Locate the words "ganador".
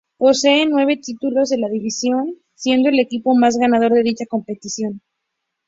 3.57-3.91